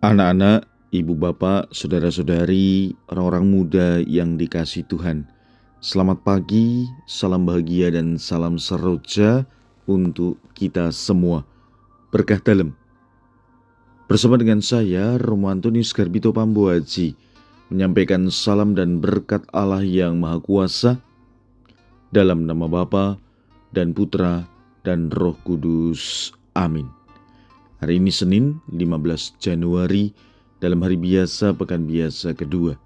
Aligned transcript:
Anak-anak, 0.00 0.64
ibu 0.96 1.12
bapak, 1.12 1.76
saudara-saudari, 1.76 2.96
orang-orang 3.12 3.44
muda 3.52 4.00
yang 4.00 4.40
dikasih 4.40 4.88
Tuhan. 4.88 5.28
Selamat 5.84 6.24
pagi, 6.24 6.88
salam 7.04 7.44
bahagia 7.44 7.92
dan 7.92 8.16
salam 8.16 8.56
seroja 8.56 9.44
untuk 9.84 10.40
kita 10.56 10.88
semua. 10.88 11.44
Berkah 12.08 12.40
dalam. 12.40 12.72
Bersama 14.08 14.40
dengan 14.40 14.64
saya, 14.64 15.20
Romo 15.20 15.52
Antonius 15.52 15.92
Garbito 15.92 16.32
Pambuaji, 16.32 17.12
menyampaikan 17.68 18.32
salam 18.32 18.72
dan 18.72 19.04
berkat 19.04 19.44
Allah 19.52 19.84
yang 19.84 20.16
Maha 20.16 20.40
Kuasa 20.40 20.96
dalam 22.08 22.48
nama 22.48 22.64
Bapa 22.72 23.20
dan 23.76 23.92
Putra 23.92 24.48
dan 24.80 25.12
Roh 25.12 25.36
Kudus. 25.44 26.32
Amin. 26.56 26.99
Hari 27.80 27.96
ini 27.96 28.12
Senin 28.12 28.60
15 28.68 29.40
Januari 29.40 30.12
dalam 30.60 30.84
hari 30.84 31.00
biasa 31.00 31.56
pekan 31.56 31.88
biasa 31.88 32.36
kedua. 32.36 32.76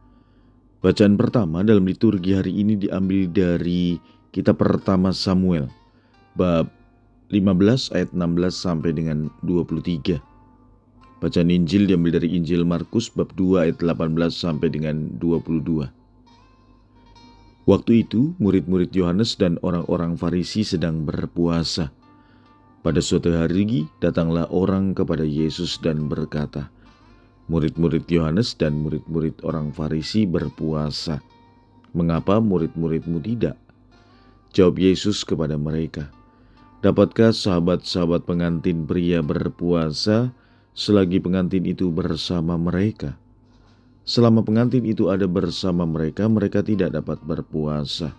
Bacaan 0.87 1.18
pertama 1.18 1.66
dalam 1.66 1.82
liturgi 1.82 2.30
hari 2.38 2.55
ini 2.62 2.78
diambil 2.78 3.27
dari 3.27 3.98
kitab 4.30 4.62
pertama 4.62 5.10
Samuel 5.10 5.66
bab 6.38 6.70
15 7.34 7.91
ayat 7.91 8.15
16 8.15 8.54
sampai 8.54 8.95
dengan 8.95 9.34
23. 9.42 10.23
Bacaan 11.18 11.51
Injil 11.51 11.90
diambil 11.90 12.23
dari 12.23 12.38
Injil 12.38 12.62
Markus 12.62 13.10
bab 13.10 13.34
2 13.34 13.66
ayat 13.66 13.82
18 13.82 14.15
sampai 14.30 14.70
dengan 14.70 15.10
22. 15.18 15.90
Waktu 17.66 17.92
itu 18.06 18.38
murid-murid 18.38 18.95
Yohanes 18.95 19.34
dan 19.34 19.59
orang-orang 19.66 20.15
Farisi 20.15 20.62
sedang 20.62 21.02
berpuasa. 21.02 21.90
Pada 22.84 23.01
suatu 23.01 23.33
hari 23.33 23.88
datanglah 24.05 24.45
orang 24.52 24.93
kepada 24.93 25.24
Yesus 25.24 25.80
dan 25.80 26.05
berkata, 26.05 26.69
Murid-murid 27.48 28.05
Yohanes 28.12 28.52
dan 28.60 28.77
murid-murid 28.84 29.41
orang 29.41 29.73
Farisi 29.73 30.29
berpuasa. 30.29 31.24
Mengapa 31.96 32.45
murid-muridmu 32.45 33.24
tidak? 33.24 33.57
Jawab 34.52 34.76
Yesus 34.76 35.24
kepada 35.24 35.57
mereka, 35.57 36.13
Dapatkah 36.85 37.32
sahabat-sahabat 37.32 38.29
pengantin 38.29 38.85
pria 38.85 39.24
berpuasa 39.24 40.37
selagi 40.76 41.16
pengantin 41.16 41.65
itu 41.65 41.88
bersama 41.88 42.60
mereka? 42.60 43.16
Selama 44.04 44.45
pengantin 44.45 44.85
itu 44.85 45.09
ada 45.09 45.24
bersama 45.24 45.88
mereka, 45.88 46.29
mereka 46.29 46.60
tidak 46.60 46.93
dapat 46.93 47.24
berpuasa. 47.24 48.13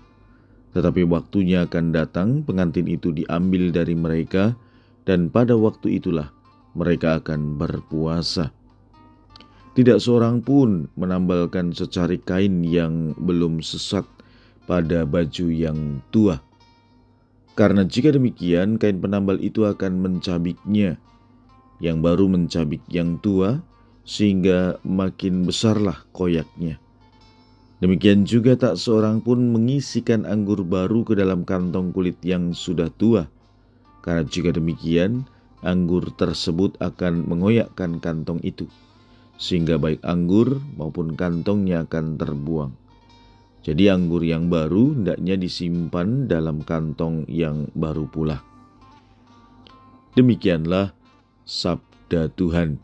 Tetapi 0.76 1.08
waktunya 1.08 1.64
akan 1.64 1.96
datang, 1.96 2.44
pengantin 2.44 2.92
itu 2.92 3.16
diambil 3.16 3.72
dari 3.72 3.96
mereka, 3.96 4.60
dan 5.08 5.32
pada 5.32 5.56
waktu 5.56 6.04
itulah 6.04 6.36
mereka 6.76 7.24
akan 7.24 7.56
berpuasa. 7.56 8.52
Tidak 9.72 10.00
seorang 10.04 10.44
pun 10.44 10.92
menambalkan 11.00 11.72
secari 11.72 12.20
kain 12.20 12.64
yang 12.68 13.16
belum 13.16 13.64
sesat 13.64 14.04
pada 14.68 15.08
baju 15.08 15.48
yang 15.48 16.04
tua. 16.12 16.44
Karena 17.56 17.88
jika 17.88 18.12
demikian, 18.12 18.76
kain 18.76 19.00
penambal 19.00 19.40
itu 19.40 19.64
akan 19.64 20.04
mencabiknya, 20.04 21.00
yang 21.80 22.04
baru 22.04 22.28
mencabik 22.28 22.84
yang 22.92 23.16
tua, 23.24 23.64
sehingga 24.04 24.80
makin 24.84 25.48
besarlah 25.48 26.04
koyaknya. 26.12 26.84
Demikian 27.86 28.26
juga 28.26 28.58
tak 28.58 28.82
seorang 28.82 29.22
pun 29.22 29.54
mengisikan 29.54 30.26
anggur 30.26 30.66
baru 30.66 31.06
ke 31.06 31.14
dalam 31.14 31.46
kantong 31.46 31.94
kulit 31.94 32.18
yang 32.26 32.50
sudah 32.50 32.90
tua. 32.90 33.30
Karena 34.02 34.26
jika 34.26 34.50
demikian, 34.50 35.30
anggur 35.62 36.10
tersebut 36.18 36.82
akan 36.82 37.30
mengoyakkan 37.30 38.02
kantong 38.02 38.42
itu, 38.42 38.66
sehingga 39.38 39.78
baik 39.78 40.02
anggur 40.02 40.66
maupun 40.82 41.14
kantongnya 41.14 41.86
akan 41.86 42.18
terbuang. 42.18 42.74
Jadi 43.62 43.94
anggur 43.94 44.26
yang 44.26 44.50
baru 44.50 44.98
hendaknya 44.98 45.38
disimpan 45.38 46.26
dalam 46.26 46.66
kantong 46.66 47.30
yang 47.30 47.70
baru 47.78 48.10
pula. 48.10 48.42
Demikianlah 50.18 50.90
sabda 51.46 52.34
Tuhan. 52.34 52.82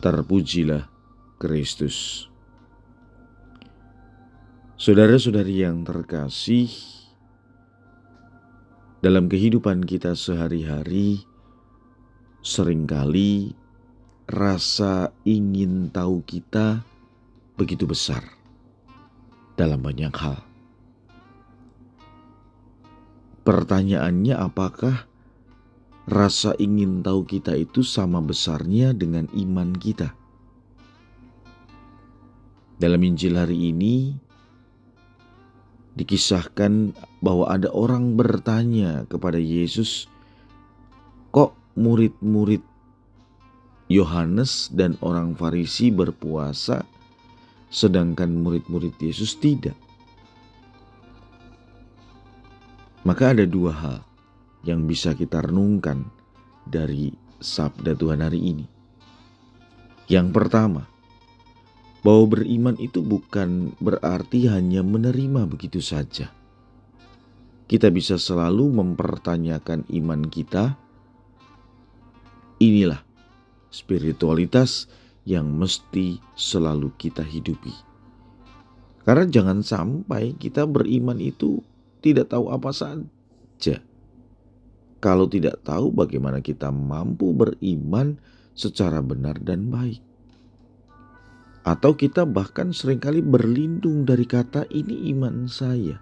Terpujilah 0.00 0.88
Kristus. 1.36 2.27
Saudara-saudari 4.78 5.66
yang 5.66 5.82
terkasih, 5.82 6.70
dalam 9.02 9.26
kehidupan 9.26 9.82
kita 9.82 10.14
sehari-hari, 10.14 11.18
sering 12.46 12.86
kali 12.86 13.58
rasa 14.30 15.10
ingin 15.26 15.90
tahu 15.90 16.22
kita 16.22 16.86
begitu 17.58 17.90
besar 17.90 18.22
dalam 19.58 19.82
banyak 19.82 20.14
hal. 20.14 20.46
Pertanyaannya, 23.42 24.38
apakah 24.38 25.10
rasa 26.06 26.54
ingin 26.54 27.02
tahu 27.02 27.26
kita 27.26 27.58
itu 27.58 27.82
sama 27.82 28.22
besarnya 28.22 28.94
dengan 28.94 29.26
iman 29.34 29.74
kita? 29.74 30.14
Dalam 32.78 33.02
Injil 33.02 33.34
hari 33.34 33.74
ini, 33.74 34.27
dikisahkan 35.98 36.94
bahwa 37.18 37.50
ada 37.50 37.66
orang 37.74 38.14
bertanya 38.14 39.02
kepada 39.10 39.42
Yesus, 39.42 40.06
"Kok 41.34 41.74
murid-murid 41.74 42.62
Yohanes 43.90 44.70
dan 44.70 44.94
orang 45.02 45.34
Farisi 45.34 45.90
berpuasa, 45.90 46.86
sedangkan 47.74 48.38
murid-murid 48.38 48.94
Yesus 49.02 49.34
tidak?" 49.34 49.74
Maka 53.02 53.34
ada 53.34 53.42
dua 53.48 53.72
hal 53.74 53.98
yang 54.62 54.86
bisa 54.86 55.16
kita 55.18 55.42
renungkan 55.42 56.06
dari 56.68 57.10
sabda 57.40 57.96
Tuhan 57.96 58.20
hari 58.22 58.40
ini. 58.42 58.66
Yang 60.10 60.28
pertama, 60.34 60.84
bahwa 62.06 62.38
beriman 62.38 62.76
itu 62.78 63.02
bukan 63.02 63.74
berarti 63.82 64.46
hanya 64.46 64.86
menerima 64.86 65.50
begitu 65.50 65.82
saja. 65.82 66.30
Kita 67.68 67.92
bisa 67.92 68.16
selalu 68.16 68.72
mempertanyakan 68.80 69.84
iman 69.92 70.24
kita. 70.32 70.78
Inilah 72.58 73.04
spiritualitas 73.68 74.88
yang 75.28 75.52
mesti 75.52 76.16
selalu 76.32 76.88
kita 76.96 77.20
hidupi. 77.20 77.70
Karena 79.04 79.28
jangan 79.28 79.60
sampai 79.60 80.32
kita 80.40 80.64
beriman 80.64 81.20
itu 81.20 81.60
tidak 82.00 82.32
tahu 82.32 82.48
apa 82.48 82.72
saja. 82.72 83.84
Kalau 84.98 85.30
tidak 85.30 85.60
tahu 85.62 85.92
bagaimana 85.92 86.40
kita 86.40 86.72
mampu 86.72 87.30
beriman 87.36 88.18
secara 88.56 89.04
benar 89.04 89.38
dan 89.38 89.70
baik. 89.70 90.07
Atau 91.68 91.92
kita 92.00 92.24
bahkan 92.24 92.72
sering 92.72 92.96
kali 92.96 93.20
berlindung 93.20 94.08
dari 94.08 94.24
kata 94.24 94.64
ini 94.72 95.12
iman 95.12 95.44
saya 95.44 96.00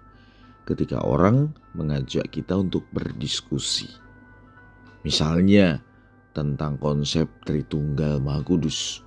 ketika 0.63 1.03
orang 1.03 1.51
mengajak 1.75 2.23
kita 2.31 2.55
untuk 2.55 2.87
berdiskusi. 2.95 3.91
Misalnya 5.03 5.83
tentang 6.31 6.79
konsep 6.79 7.27
Tritunggal 7.43 8.23
Maha 8.23 8.47
Kudus. 8.47 9.03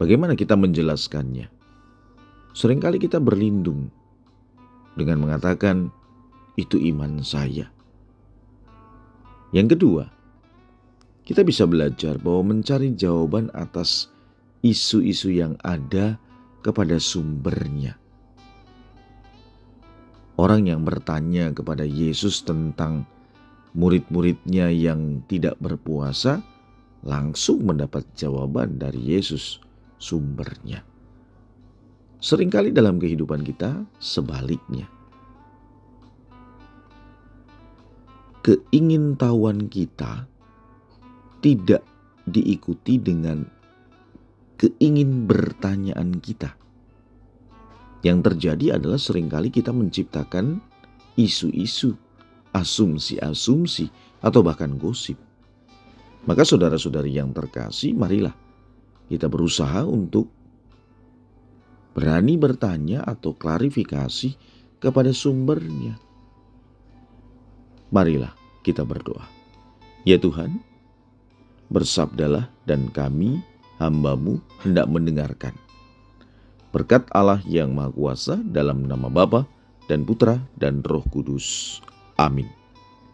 Bagaimana 0.00 0.32
kita 0.32 0.56
menjelaskannya? 0.56 1.52
Seringkali 2.56 3.04
kita 3.04 3.20
berlindung 3.20 3.92
dengan 4.96 5.28
mengatakan 5.28 5.92
itu 6.56 6.80
iman 6.88 7.20
saya. 7.20 7.68
Yang 9.52 9.76
kedua, 9.76 10.04
kita 11.28 11.44
bisa 11.44 11.68
belajar 11.68 12.16
bahwa 12.16 12.56
mencari 12.56 12.96
jawaban 12.96 13.52
atas 13.52 14.08
isu-isu 14.62 15.30
yang 15.30 15.54
ada 15.62 16.18
kepada 16.62 16.98
sumbernya. 16.98 17.96
Orang 20.38 20.70
yang 20.70 20.86
bertanya 20.86 21.50
kepada 21.50 21.82
Yesus 21.82 22.46
tentang 22.46 23.02
murid-muridnya 23.74 24.70
yang 24.70 25.22
tidak 25.26 25.58
berpuasa 25.58 26.42
langsung 27.02 27.66
mendapat 27.66 28.06
jawaban 28.14 28.78
dari 28.78 29.18
Yesus 29.18 29.58
sumbernya. 29.98 30.82
Seringkali 32.18 32.74
dalam 32.74 32.98
kehidupan 32.98 33.46
kita 33.46 33.82
sebaliknya. 34.02 34.90
Keingintahuan 38.42 39.70
kita 39.70 40.26
tidak 41.42 41.82
diikuti 42.26 42.98
dengan 42.98 43.57
keingin 44.58 45.30
bertanyaan 45.30 46.18
kita. 46.18 46.58
Yang 48.02 48.18
terjadi 48.30 48.78
adalah 48.78 48.98
sering 48.98 49.30
kali 49.30 49.50
kita 49.50 49.70
menciptakan 49.70 50.58
isu-isu, 51.18 51.94
asumsi-asumsi, 52.54 53.90
atau 54.22 54.42
bahkan 54.42 54.74
gosip. 54.78 55.18
Maka 56.26 56.42
saudara-saudari 56.42 57.14
yang 57.14 57.30
terkasih, 57.30 57.94
marilah 57.94 58.34
kita 59.06 59.30
berusaha 59.30 59.86
untuk 59.86 60.28
berani 61.94 62.38
bertanya 62.38 63.02
atau 63.02 63.34
klarifikasi 63.34 64.34
kepada 64.78 65.10
sumbernya. 65.10 65.98
Marilah 67.90 68.34
kita 68.62 68.86
berdoa. 68.86 69.26
Ya 70.06 70.20
Tuhan, 70.20 70.62
bersabdalah 71.72 72.52
dan 72.68 72.92
kami, 72.92 73.42
hambamu, 73.78 74.42
hendak 74.66 74.90
mendengarkan. 74.90 75.54
Berkat 76.74 77.08
Allah 77.14 77.40
yang 77.48 77.72
Maha 77.72 77.94
Kuasa 77.94 78.36
dalam 78.44 78.84
nama 78.84 79.08
Bapa 79.08 79.48
dan 79.88 80.04
Putra 80.04 80.36
dan 80.60 80.84
Roh 80.84 81.06
Kudus. 81.08 81.80
Amin. 82.20 82.57